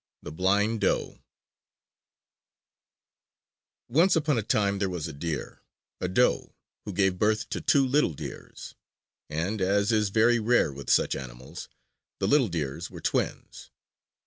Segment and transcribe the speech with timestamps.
[0.23, 1.21] THE BLIND DOE
[3.87, 5.61] Once upon a time there was a deer
[5.99, 8.73] a doe who gave birth to two little deers;
[9.29, 11.69] and, as is very rare with such animals,
[12.17, 13.69] the little deers were twins.